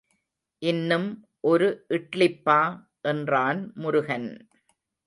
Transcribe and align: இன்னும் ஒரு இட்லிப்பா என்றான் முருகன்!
இன்னும் 0.61 1.05
ஒரு 1.43 1.67
இட்லிப்பா 1.89 2.59
என்றான் 3.03 3.71
முருகன்! 3.75 4.29